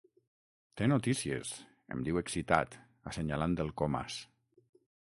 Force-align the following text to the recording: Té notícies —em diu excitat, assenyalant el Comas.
Té 0.79 0.87
notícies 0.93 1.51
—em 1.97 2.03
diu 2.09 2.21
excitat, 2.23 2.81
assenyalant 3.13 3.57
el 3.69 3.73
Comas. 3.83 4.21